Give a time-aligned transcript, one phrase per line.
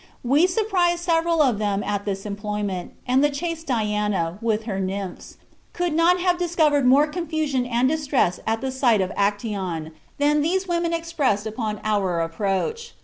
[0.23, 5.37] We surprised several of them at this employment, and the chaste Diana, with her nymphs,
[5.73, 10.67] could not have discovered more confusion and distress at the sight of Actæon, than these
[10.67, 12.95] women expressed upon our approach.